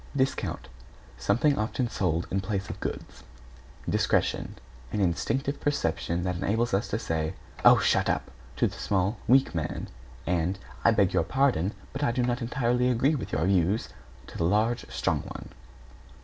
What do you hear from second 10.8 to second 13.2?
"I beg your pardon, but I do not entirely agree